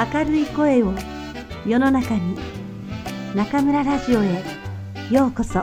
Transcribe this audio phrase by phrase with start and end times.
[0.00, 0.94] 明るい声を
[1.66, 2.34] 世の中に
[3.34, 4.42] 中村ラジオへ
[5.10, 5.62] ようこそ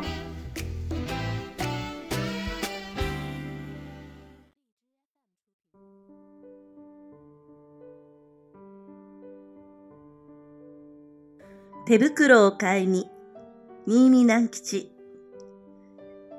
[11.88, 13.10] 手袋を買いに
[13.88, 14.92] 新見南吉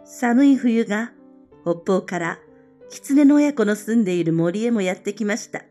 [0.04, 1.10] 寒い冬が
[1.64, 2.38] 北方から
[2.90, 5.64] 狐の親子の住んでいる森へもやってきました。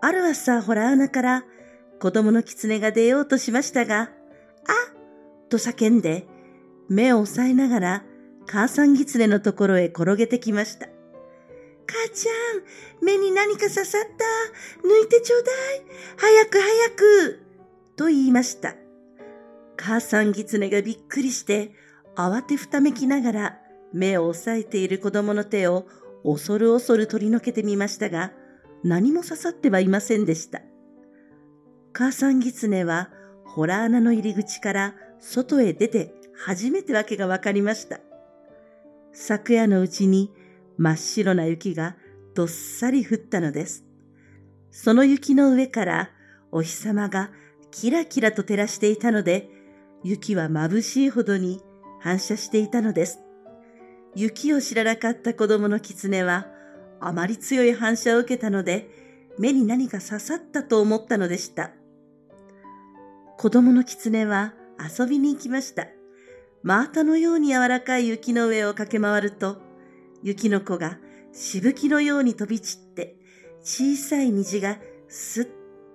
[0.00, 1.44] ある朝、ホラー穴から
[2.00, 4.08] 子供の狐が出ようとしましたが、あ
[5.48, 6.26] と叫んで、
[6.88, 8.04] 目を押さえながら
[8.46, 10.88] 母さん狐のところへ転げてきました。
[11.88, 14.86] 母ちゃん、目に何か刺さった。
[14.86, 15.54] 抜いてちょうだい。
[16.16, 17.40] 早く早く。
[17.96, 18.74] と言いました。
[19.76, 21.72] 母さん狐がびっくりして、
[22.16, 23.58] 慌てふためきながら
[23.92, 25.86] 目を押さえている子供の手を
[26.24, 28.32] 恐る恐る取り除けてみましたが、
[28.84, 30.62] 何も刺さってはいませんでした。
[31.92, 33.10] 母さん狐は、
[33.44, 38.00] ホラー穴の入り口から外へ出て初めてわけがわかりました。
[39.12, 40.30] 昨夜のうちに
[40.76, 41.96] 真っ白な雪が
[42.34, 43.84] どっさり降ったのです。
[44.70, 46.10] その雪の上から
[46.52, 47.30] お日様が
[47.70, 49.48] キラキラと照らしていたので、
[50.04, 51.62] 雪は眩しいほどに
[52.00, 53.20] 反射していたのです。
[54.14, 56.46] 雪を知らなかった子供の狐は、
[57.00, 58.88] あまり強い反射を受けたので、
[59.38, 61.70] 目に何か刺さったと思ったのでした。
[63.36, 64.54] 子供の狐は
[64.98, 65.88] 遊びに行きました。
[66.62, 69.58] マータのように柔らかい雪の上を駆け回ると、
[70.22, 70.98] 雪の子が
[71.32, 73.16] しぶきのように飛び散って、
[73.62, 75.46] 小さい虹がすっ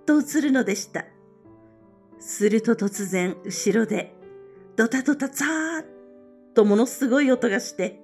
[0.06, 1.06] と映るのでした。
[2.20, 4.14] すると突然、後ろで、
[4.76, 5.86] ドタドタザーッ
[6.54, 8.00] とものすごい音がして、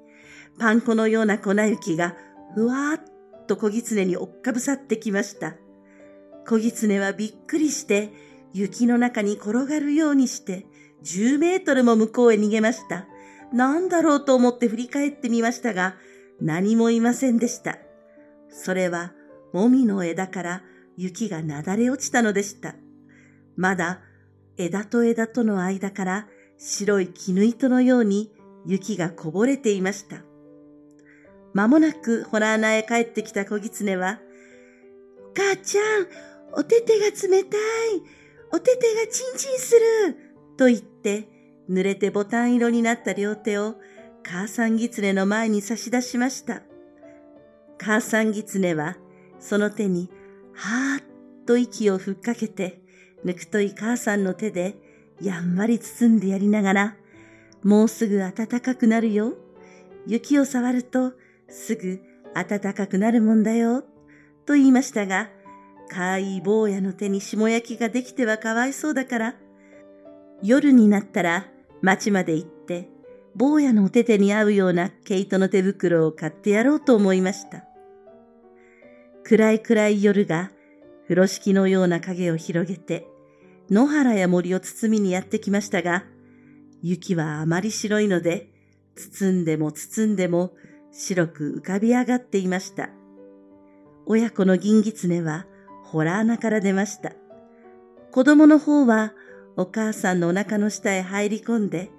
[0.57, 2.15] パン粉のような粉雪が
[2.55, 5.55] ふわーっと小狐に追っかぶさってきました。
[6.45, 8.11] 小狐はびっくりして、
[8.53, 10.65] 雪の中に転がるようにして、
[11.03, 13.05] 10メートルも向こうへ逃げました。
[13.53, 15.95] なんだろうと思って振り返ってみましたが、
[16.41, 17.77] 何もいませんでした。
[18.49, 19.13] それは、
[19.53, 20.63] もみの枝から
[20.97, 22.75] 雪がなだれ落ちたのでした。
[23.55, 24.01] まだ、
[24.57, 26.27] 枝と枝との間から
[26.57, 28.31] 白い絹糸のように
[28.65, 30.26] 雪がこぼれていました。
[31.57, 34.19] まもなくホラー穴へ帰ってきた小狐は、
[35.35, 36.07] 母ちゃん、
[36.53, 37.59] お手手が冷たい。
[38.53, 39.73] お手手がチンチンす
[40.05, 40.15] る。
[40.55, 41.27] と言って、
[41.67, 43.73] 濡れてボタン色になった両手を
[44.23, 46.61] 母さん狐の前に差し出しました。
[47.79, 48.95] 母さん狐は、
[49.39, 50.11] その手に、
[50.53, 51.03] はーっ
[51.47, 52.83] と息をふっかけて、
[53.23, 54.75] ぬくとい母さんの手で、
[55.19, 56.97] やんわり包んでやりながら、
[57.63, 59.33] もうすぐ暖かくなるよ。
[60.05, 61.13] 雪を触ると、
[61.49, 62.01] すぐ
[62.33, 63.83] 暖かくなるもんだよ、
[64.45, 65.29] と言いましたが、
[65.89, 69.35] かわいい坊やの手に霜焼きができてはかわいそうだから、
[70.43, 71.47] 夜になったら
[71.81, 72.89] 町まで行って、
[73.35, 77.65] 坊やのお手手に合うような毛糸の手袋を買ってやろうと思いました。
[79.23, 80.51] 暗い暗い夜が
[81.03, 83.07] 風呂敷のような影を広げて、
[83.69, 86.05] 野原や森を包みにやってきましたが、
[86.81, 88.49] 雪はあまり白いので、
[88.95, 90.53] 包んでも包んでも
[90.99, 92.89] 白く浮かび上がっていました。
[94.07, 95.45] 親子の銀狐は
[95.83, 97.13] ホラー穴から出ました。
[98.11, 99.13] 子供の方は
[99.57, 101.91] お母さんのお腹の下へ入り込んで、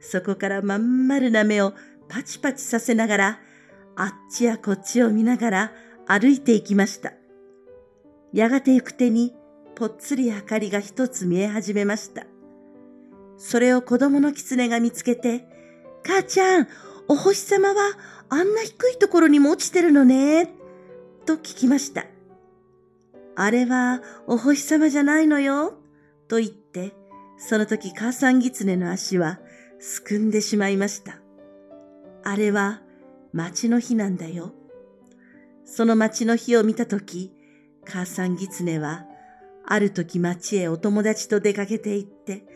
[0.00, 1.72] そこからまん丸な目を
[2.08, 3.40] パチパチさせながら、
[3.96, 5.72] あっちやこっちを見ながら
[6.06, 7.14] 歩いていきました。
[8.34, 9.34] やがて行く手に
[9.76, 12.26] ぽっつり明かりが一つ見え始めました。
[13.38, 15.46] それを子供の狐が見つけて、
[16.04, 16.68] 母ちゃん、
[17.08, 17.74] お星様は
[18.32, 20.46] あんな低いところにも落ちてるのね、
[21.26, 22.06] と聞きました。
[23.36, 25.74] あれはお星様じゃないのよ、
[26.28, 26.94] と言って、
[27.36, 29.38] その時母さん狐の足は
[29.80, 31.18] すくんでしまいました。
[32.24, 32.80] あれは
[33.34, 34.54] 町の日なんだよ。
[35.66, 37.34] その町の日を見た時、
[37.84, 39.04] 母さん狐は、
[39.66, 42.46] ある時町へお友達と出かけて行って、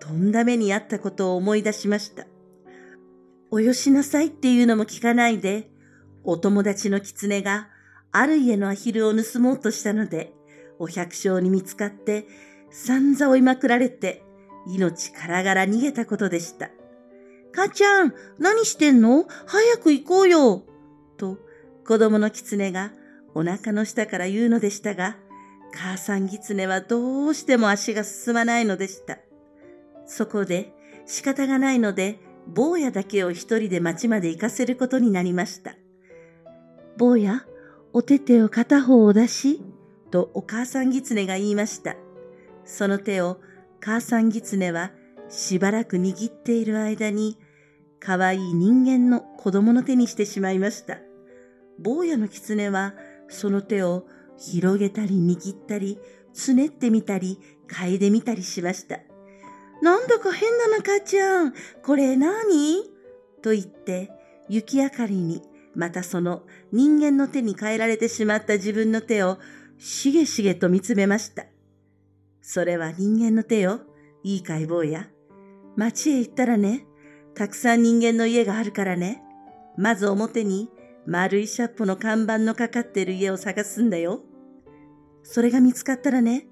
[0.00, 2.26] とんだ目にあったことを思い出しました。
[3.50, 5.70] およしなさいっていうのも聞かないで、
[6.24, 7.68] お友達の狐が
[8.12, 10.32] ある家のアヒルを盗もうとしたので、
[10.78, 12.26] お百姓に見つかって、
[12.70, 14.24] 散々追いまくられて、
[14.66, 16.70] 命からがら逃げたことでした。
[17.54, 19.26] 母ちゃん、何してんの？
[19.46, 20.64] 早く行こうよ
[21.16, 21.38] と、
[21.86, 22.90] 子供の狐が
[23.34, 25.16] お腹の下から言うのでしたが、
[25.72, 29.18] 母さん狐はどうしても足が進まないのでした。
[30.06, 30.72] そこで
[31.06, 35.74] 仕方がないので、坊やだけを一人で町まで行かせることになりました。
[36.96, 37.44] 坊や、
[37.92, 39.62] お手手を片方を出し、
[40.10, 41.96] とお母さん狐が言いました。
[42.64, 43.40] その手を
[43.80, 44.92] 母さん狐は
[45.28, 47.38] しばらく握っている間に、
[48.00, 50.98] かわいい人間の子供の手にしてしまいました。
[51.78, 52.94] 坊やの狐は
[53.28, 54.06] その手を
[54.38, 55.98] 広げたり握ったり、
[56.32, 59.00] つねってみたり、嗅いでみたりしました。
[59.82, 61.54] なんだか変なの母ちゃん。
[61.82, 62.84] これ何？
[63.42, 64.10] と言って、
[64.48, 65.42] 雪明かりに
[65.74, 66.42] またその
[66.72, 69.38] 人間の手に変えられてしまった自分の手を
[69.78, 71.46] しげしげと見つめました。
[72.40, 73.80] それは人間の手よ。
[74.22, 75.08] いいかい坊や。
[75.76, 76.86] 町へ行ったらね、
[77.34, 79.22] たくさん人間の家があるからね。
[79.76, 80.70] まず表に
[81.06, 84.22] 丸いシャップの看板のかかってる家を探すんだよ。
[85.22, 86.46] それが見つかったらね、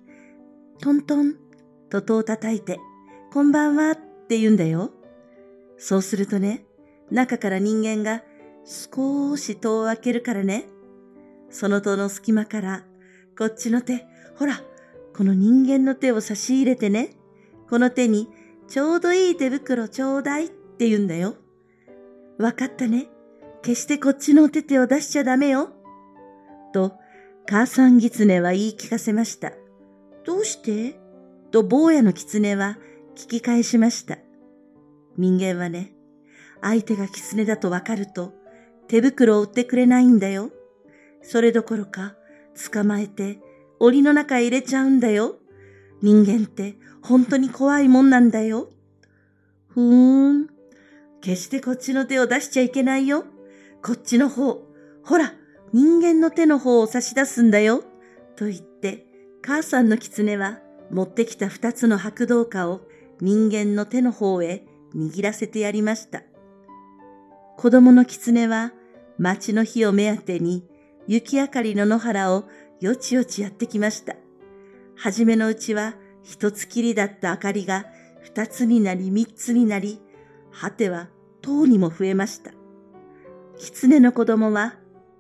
[0.81, 1.37] トントン
[1.91, 2.79] と戸を叩いて、
[3.35, 3.97] こんばんはっ
[4.29, 4.93] て言うんだよ。
[5.77, 6.65] そうするとね、
[7.11, 8.23] 中から人間が
[8.65, 10.67] 少し戸を開けるからね。
[11.51, 12.85] その戸の隙間から、
[13.37, 14.63] こっちの手、ほら、
[15.17, 17.17] この人間の手を差し入れてね。
[17.69, 18.29] この手に
[18.69, 21.35] ちょうどいい手袋ちょうだいって言うんだよ。
[22.39, 23.09] わかったね。
[23.63, 25.71] 決してこっちのお手手を出しちゃダメよ。
[26.73, 26.93] と、
[27.51, 29.51] 母さん狐は言い聞かせました。
[30.25, 31.01] どうして？
[31.51, 32.79] と坊やの狐は
[33.17, 34.19] 聞き返しました。
[35.17, 35.95] 人間はね、
[36.61, 38.33] 相手が狐だとわかると
[38.89, 40.51] 手袋を売ってくれないんだよ。
[41.23, 42.17] それどころか
[42.73, 43.39] 捕まえて
[43.79, 45.37] 檻の中へ入れちゃうんだよ。
[46.03, 48.71] 人間って本当に怖いもんなんだよ。
[49.69, 50.49] ふーん。
[51.21, 53.25] 決してこっちの手を出しちゃいけないよ。
[53.83, 54.63] こっちの方。
[55.03, 55.35] ほら、
[55.73, 57.83] 人間の手の方を差し出すんだよ。
[58.37, 59.07] と言って、
[59.43, 60.59] 母さんの狐は
[60.91, 62.83] 持ってきた二つの白銅貨を
[63.25, 66.25] 人間の手の方へ握らせてやりました。
[67.57, 68.73] 子供の狐は
[69.17, 70.69] 町の火を目当てに
[71.09, 72.45] 雪明かりの野原を
[72.81, 74.17] よちよちやってきました。
[74.95, 77.87] はじめのうちは一つきりだった明かりが
[78.21, 80.03] 二つになり三つになり、
[80.53, 81.09] 果ては
[81.41, 82.51] 塔にも増えました。
[83.57, 84.75] 狐の子供は、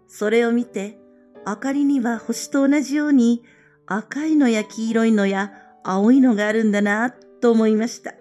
[0.08, 0.98] それを見て、
[1.46, 3.44] 明かりには星と同じように
[3.86, 5.52] 赤いのや黄色いのや
[5.84, 7.14] 青いのがあるんだな
[7.44, 8.14] と思いました。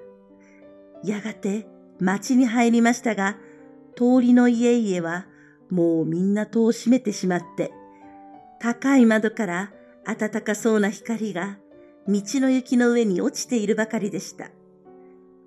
[1.02, 1.66] やがて
[2.02, 3.38] 町に入りましたが、
[3.96, 5.28] 通りの家々は
[5.70, 7.72] もうみんな戸を閉めてしまって、
[8.60, 9.72] 高い窓から
[10.04, 11.58] 暖かそうな光が
[12.06, 14.50] 道の雪の上に落ちているばかりでした。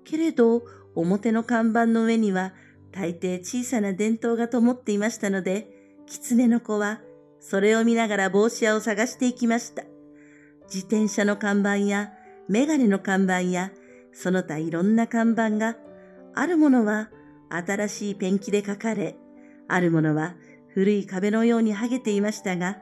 [0.05, 0.63] けれど、
[0.95, 2.53] 表の看板の上には
[2.91, 5.67] 大抵小さな電灯が灯っていましたので、
[6.07, 7.01] 狐の子は
[7.39, 9.83] それを見ながら帽子屋を探していきました。
[10.63, 12.16] 自転車の看板や
[12.49, 13.71] メガネの看板や
[14.13, 15.75] その他いろんな看板が、
[16.33, 17.09] あるものは
[17.49, 19.15] 新しいペンキで書かれ、
[19.67, 20.35] あるものは
[20.73, 22.77] 古い壁のように剥げていましたが、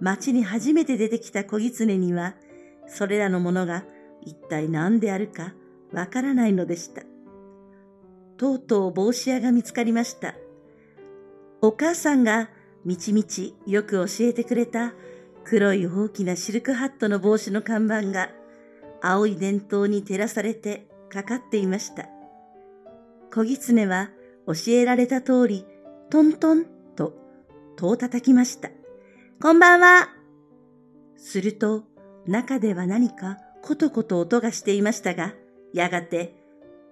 [0.00, 2.34] 町に初めて出てきた小狐には、
[2.86, 3.84] それらのものが
[4.22, 5.54] 一体何であるか
[5.92, 7.02] わからないのでした。
[8.36, 10.34] とうとう帽子屋が見つかりました。
[11.62, 12.50] お母さんが
[12.84, 14.94] みちみちよく教えてくれた
[15.44, 18.30] 黒い大きなシルクハットの帽子の看板が
[19.02, 22.08] 青い電灯に照らされてかかっていました。
[23.32, 24.10] 小狐は
[24.46, 25.64] 教えられた通り
[26.10, 26.64] トントン
[26.96, 27.14] と
[27.76, 28.70] 戸を叩きました。
[29.40, 30.08] こんばんは。
[31.16, 31.84] すると
[32.26, 35.34] 中では何かコトコト音がしていましたが、
[35.72, 36.34] やがて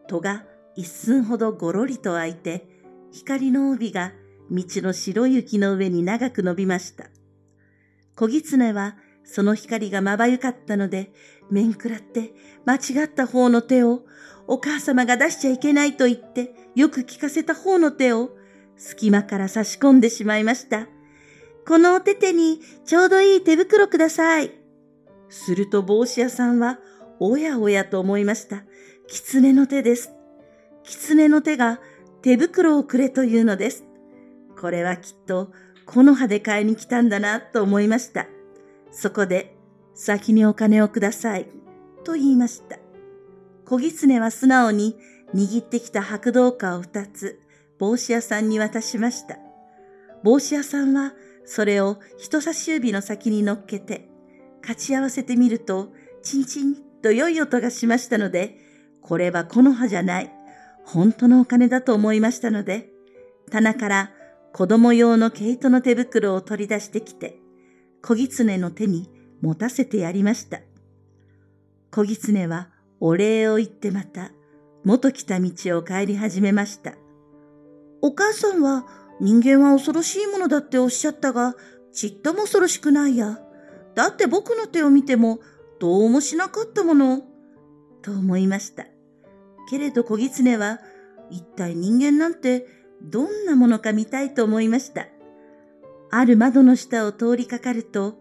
[0.06, 0.44] 戸が
[0.76, 2.68] 一寸ほどごろりと開いて、
[3.10, 4.12] 光の帯が
[4.50, 7.06] 道の白い雪の上に長く伸びました。
[8.14, 8.96] 小狐は
[9.30, 11.12] その光がまばゆかったので、
[11.50, 12.32] 面食らって
[12.64, 14.06] 間違った方の手を、
[14.46, 18.30] お母様が出しちゃいけないと言って、よく聞かせた方の手を、
[18.76, 20.88] 隙間から差し込んでしまいました。
[21.66, 24.52] このお手手にちょうどいい手袋ください。
[25.28, 26.78] すると帽子屋さんは、
[27.20, 28.64] おやおやと思いました。
[29.08, 30.10] 狐の手です。
[30.84, 31.80] 狐の手が
[32.22, 33.84] 手袋をくれというのです。
[34.58, 35.52] これはきっと
[35.84, 38.26] 木の葉で買いに来たんだなと思いました。
[38.90, 39.56] そこで、
[39.94, 41.46] 先にお金をください。
[42.04, 42.78] と言いました。
[43.64, 44.96] 小狐は素直に
[45.34, 47.40] 握ってきた白銅貨を二つ
[47.78, 49.38] 帽子屋さんに渡しました。
[50.22, 51.12] 帽子屋さんは
[51.44, 54.08] それを人差し指の先に乗っけて、
[54.62, 55.92] 勝ち合わせてみると、
[56.22, 58.58] チンチンと良い音がしましたので、
[59.02, 60.32] これは木の葉じゃない。
[60.84, 62.88] 本当のお金だと思いましたので、
[63.50, 64.10] 棚から
[64.52, 67.38] 子供用の毛糸の手袋を取り出してきて、
[68.02, 70.60] 小狐の手に持たせてやりました。
[71.90, 72.68] 小狐は
[73.00, 74.32] お礼を言ってまた、
[74.84, 76.94] 元来た道を帰り始めました。
[78.00, 78.86] お母さんは
[79.20, 81.54] 人間は恐ろしいものだっておっしゃったが、
[81.92, 83.40] ちっとも恐ろしくないや。
[83.94, 85.40] だって僕の手を見ても
[85.80, 87.22] どうもしなかったもの。
[88.02, 88.86] と思いました。
[89.68, 90.78] けれど小狐は
[91.30, 92.66] 一体人間なんて
[93.02, 95.06] どんなものか見たいと思いました。
[96.10, 98.14] ある窓の下を通りかかると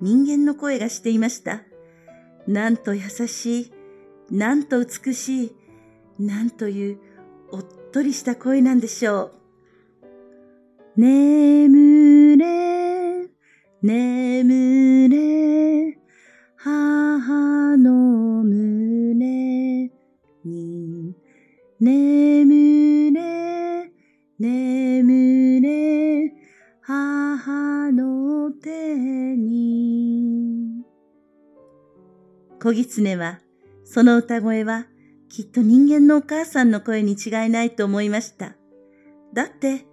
[0.00, 1.62] 人間の声がしていました。
[2.46, 3.72] なんと優しい、
[4.30, 5.56] なんと美しい、
[6.18, 6.98] なんという
[7.50, 9.32] おっとりした声なんでしょ
[10.96, 11.00] う。
[11.00, 13.28] 眠れ、
[13.82, 15.98] 眠れ、
[16.56, 19.90] 母の胸
[20.44, 21.16] に、
[21.80, 22.61] 眠れ
[32.72, 33.40] 小狐は、
[33.84, 34.86] その歌声は、
[35.28, 38.56] きっと人間のお母さんの声に違いないと思いました。
[39.34, 39.84] だって、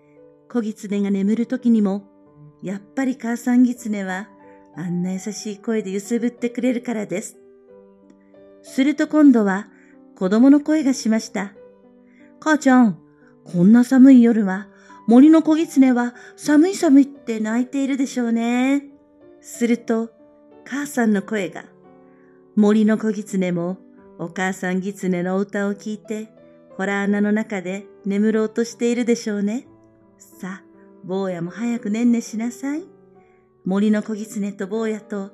[0.50, 2.08] 小狐が眠る時にも、
[2.64, 4.30] やっぱり母さん狐は、
[4.78, 7.38] あんな優しい声で揺すぶってくれるからです。
[8.62, 9.68] すると今度は、
[10.16, 11.54] 子供の声がしました。
[12.40, 12.98] 母ちゃん、
[13.44, 14.70] こんな寒い夜は、
[15.06, 18.86] 森の小狐は寒い寒いって泣いているでしょうね。
[19.42, 20.12] すると、
[20.66, 21.66] 母さんの声が、
[22.56, 23.78] 森の小狐も
[24.18, 26.30] お母さん狐の歌を聞いて、
[26.78, 29.68] ホラー穴の中で眠ろうとしているでしょうね。
[30.18, 30.64] さあ、
[31.04, 32.84] 坊やも早くねんねしなさい。
[33.66, 35.32] 森の小狐と坊やと、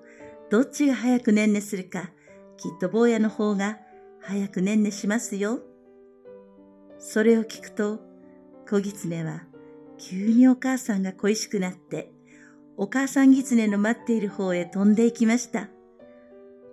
[0.50, 2.12] どっちが早くねんねするか、
[2.58, 3.80] きっと坊やの方が
[4.22, 5.60] 早くねんねしますよ。
[7.00, 8.00] それを聞くと、
[8.70, 9.44] 小狐は
[9.98, 12.12] 急にお母さんが恋しくなって、
[12.78, 15.70] お母さん狐の待っている方へ飛んで行きました。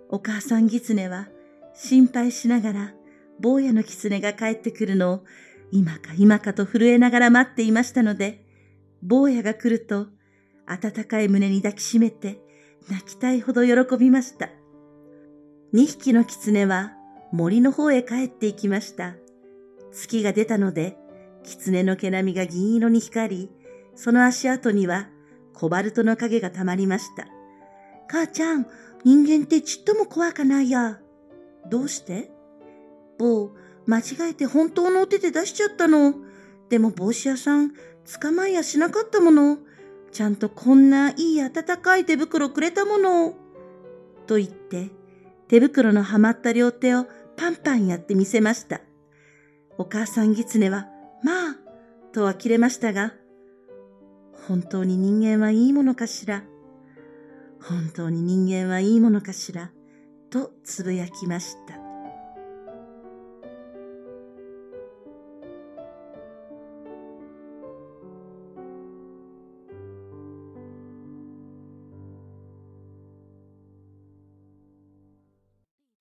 [0.09, 1.27] お母さん狐は
[1.73, 2.93] 心配しながら、
[3.39, 5.23] 坊やの狐が帰ってくるのを
[5.71, 8.45] 今か今かと震えながら待っていましたので、
[9.01, 10.07] 坊やが来ると、
[10.65, 12.39] 温かい胸に抱きしめて
[12.89, 14.49] 泣きたいほど喜びました。
[15.73, 16.93] 二匹の狐は
[17.31, 19.15] 森の方へ帰っていきました。
[19.91, 20.95] 月が出たので、
[21.43, 23.51] 狐の毛並みが銀色に光り、
[23.95, 25.09] その足跡には
[25.53, 27.27] コバルトの影がたまりました。
[28.07, 28.67] 母ちゃん、
[29.03, 30.99] 人間ってちっとも怖かないや。
[31.69, 32.31] どうして？
[33.17, 33.51] 坊、
[33.85, 36.15] 間違えて本当のお手で出しちゃったの。
[36.69, 37.73] でも帽子屋さん、
[38.21, 39.57] 捕まえやしなかったもの。
[40.11, 43.33] ちゃんとこんないい暖かい手袋くれたもの。
[44.27, 44.89] と言って、
[45.47, 47.05] 手袋のはまった両手を
[47.35, 48.81] パンパンやってみせました。
[49.77, 50.87] お母さん狐は、
[51.23, 51.55] まあ、
[52.13, 53.13] とは切れましたが、
[54.47, 56.43] 本当に人間はいいものかしら？
[57.67, 59.71] 本当に人間はいいものかしら。
[60.29, 61.82] とつぶやきました。